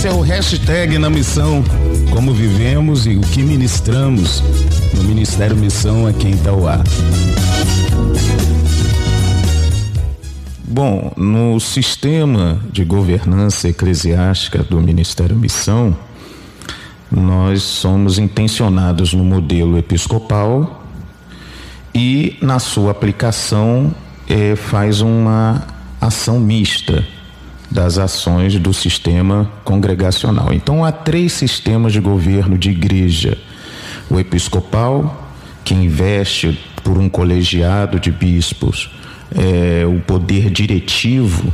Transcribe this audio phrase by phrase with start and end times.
[0.00, 1.62] Esse é o hashtag na missão.
[2.10, 4.42] Como vivemos e o que ministramos
[4.94, 6.82] no Ministério Missão aqui em Itauá.
[10.64, 15.96] Bom, no sistema de governança eclesiástica do Ministério Missão,
[17.10, 20.82] nós somos intencionados no modelo episcopal
[21.94, 23.94] e na sua aplicação
[24.28, 25.66] eh, faz uma
[26.00, 27.04] ação mista
[27.70, 30.52] das ações do sistema congregacional.
[30.52, 33.38] Então há três sistemas de governo de igreja:
[34.10, 35.30] o episcopal,
[35.64, 38.90] que investe por um colegiado de bispos
[39.34, 41.52] é, o poder diretivo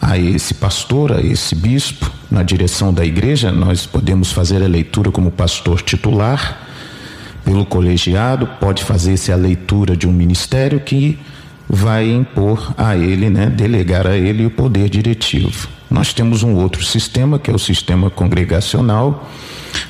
[0.00, 5.10] a esse pastor, a esse bispo, na direção da igreja, nós podemos fazer a leitura
[5.10, 6.66] como pastor titular,
[7.44, 11.18] pelo colegiado, pode fazer-se a leitura de um ministério que
[11.72, 15.68] vai impor a ele, né, delegar a ele o poder diretivo.
[15.88, 19.30] Nós temos um outro sistema, que é o sistema congregacional,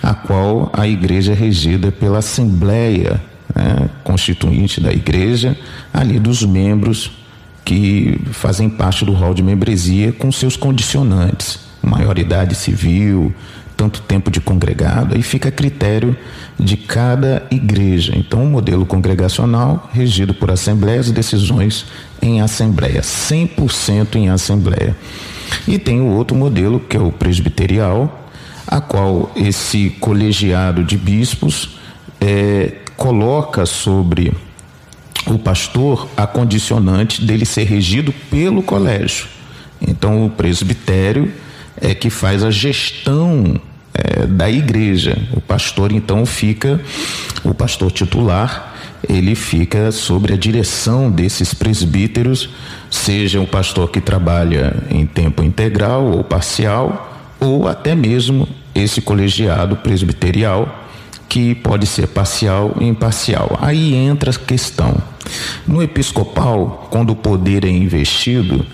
[0.03, 3.21] a qual a igreja é regida pela Assembleia
[3.55, 5.57] né, Constituinte da igreja,
[5.93, 7.11] ali dos membros
[7.65, 13.35] que fazem parte do rol de membresia com seus condicionantes, maioridade civil,
[13.81, 16.15] tanto tempo de congregado, aí fica a critério
[16.59, 18.13] de cada igreja.
[18.15, 21.87] Então, o um modelo congregacional regido por assembleias e decisões
[22.21, 24.95] em assembleia, 100% em assembleia.
[25.67, 28.29] E tem o outro modelo, que é o presbiterial,
[28.67, 31.79] a qual esse colegiado de bispos
[32.21, 34.31] é, coloca sobre
[35.27, 39.27] o pastor a condicionante dele ser regido pelo colégio.
[39.81, 41.33] Então, o presbitério
[41.81, 43.59] é que faz a gestão
[43.95, 45.17] é, da igreja.
[45.33, 46.81] O pastor, então, fica,
[47.45, 48.75] o pastor titular,
[49.09, 52.51] ele fica sobre a direção desses presbíteros,
[52.91, 59.77] seja um pastor que trabalha em tempo integral ou parcial, ou até mesmo esse colegiado
[59.77, 60.87] presbiterial
[61.29, 63.57] que pode ser parcial e imparcial.
[63.61, 65.01] Aí entra a questão.
[65.67, 68.67] No episcopal, quando o poder é investido,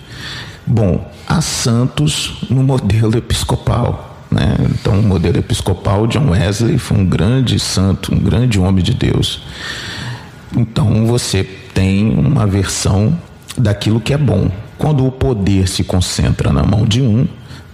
[0.67, 4.16] bom, há santos no modelo episcopal.
[4.31, 4.57] Né?
[4.71, 9.43] Então, o modelo episcopal, John Wesley foi um grande santo, um grande homem de Deus.
[10.57, 13.17] Então, você tem uma versão
[13.57, 14.51] daquilo que é bom.
[14.79, 17.27] Quando o poder se concentra na mão de um,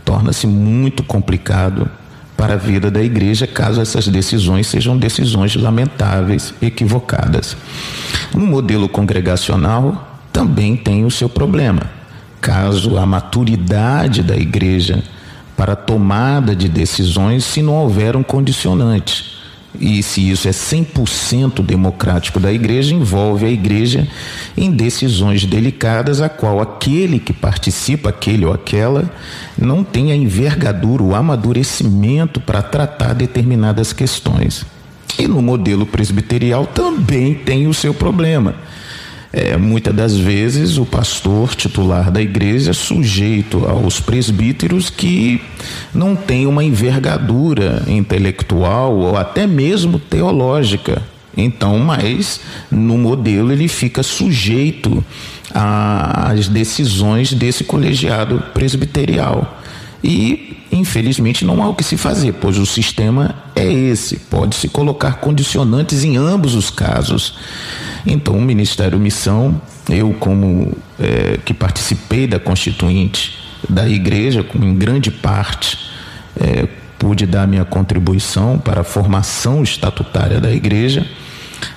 [0.05, 1.89] torna-se muito complicado
[2.37, 7.57] para a vida da igreja, caso essas decisões sejam decisões lamentáveis, equivocadas.
[8.35, 11.83] No modelo congregacional, também tem o seu problema.
[12.41, 15.05] Caso a maturidade da igreja
[15.63, 19.33] para tomada de decisões, se não houver um condicionante
[19.81, 24.09] e se isso é 100% democrático da igreja, envolve a igreja
[24.57, 29.09] em decisões delicadas, a qual aquele que participa, aquele ou aquela,
[29.57, 34.67] não tem a envergadura, o amadurecimento para tratar determinadas questões.
[35.17, 38.57] E no modelo presbiterial também tem o seu problema
[39.33, 45.41] é, muitas das vezes o pastor titular da igreja é sujeito aos presbíteros que
[45.95, 51.03] não tem uma envergadura intelectual ou até mesmo teológica.
[51.35, 52.41] Então, mas
[52.71, 55.03] no modelo ele fica sujeito
[55.55, 59.61] às decisões desse colegiado presbiterial.
[60.05, 64.19] E, infelizmente, não há o que se fazer, pois o sistema é esse.
[64.19, 67.35] Pode-se colocar condicionantes em ambos os casos.
[68.07, 75.11] Então, o Ministério Missão, eu, como é, que participei da Constituinte da Igreja, em grande
[75.11, 75.79] parte,
[76.39, 76.67] é,
[76.99, 81.07] pude dar minha contribuição para a formação estatutária da Igreja.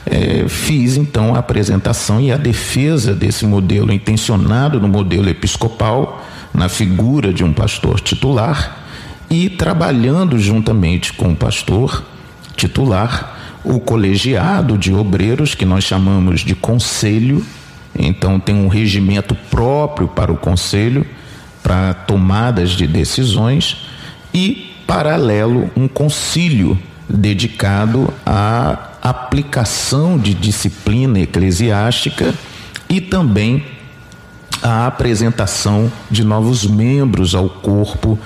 [0.06, 6.70] É, fiz então a apresentação e a defesa desse modelo intencionado no modelo episcopal na
[6.70, 8.86] figura de um pastor titular
[9.30, 12.04] e trabalhando juntamente com o pastor
[12.56, 13.35] titular
[13.66, 17.44] o colegiado de obreiros, que nós chamamos de conselho,
[17.98, 21.06] então tem um regimento próprio para o conselho,
[21.64, 23.88] para tomadas de decisões,
[24.34, 26.78] e, paralelo, um concílio
[27.10, 32.34] dedicado à aplicação de disciplina eclesiástica
[32.90, 33.64] e também
[34.62, 38.18] a apresentação de novos membros ao corpo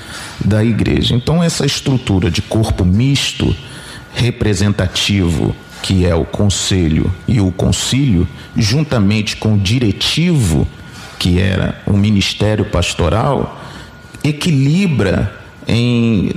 [0.43, 1.15] da igreja.
[1.15, 3.53] Então, essa estrutura de corpo misto,
[4.13, 10.67] representativo, que é o conselho e o concílio, juntamente com o diretivo,
[11.17, 13.61] que era o ministério pastoral,
[14.23, 15.35] equilibra
[15.67, 16.31] em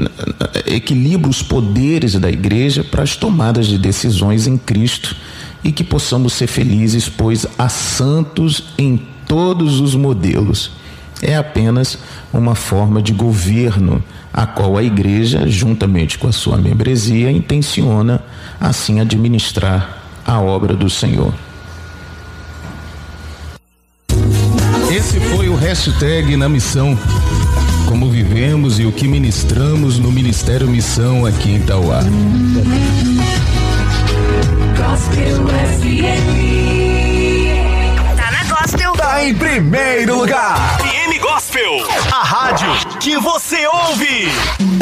[0.67, 5.17] equilibra os poderes da igreja para as tomadas de decisões em Cristo
[5.65, 10.82] e que possamos ser felizes, pois há santos em todos os modelos.
[11.23, 11.97] É apenas
[12.33, 14.03] uma forma de governo
[14.33, 18.23] a qual a igreja, juntamente com a sua membresia, intenciona
[18.61, 21.33] assim administrar a obra do Senhor.
[24.91, 26.99] Esse foi o hashtag na missão.
[27.89, 32.01] Como vivemos e o que ministramos no Ministério Missão aqui em Tauá.
[34.77, 35.47] Gospel
[35.79, 36.29] FM.
[38.17, 38.93] Tá na Gospel.
[38.93, 40.82] Tá em primeiro lugar.
[42.53, 44.29] Rádio que você ouve.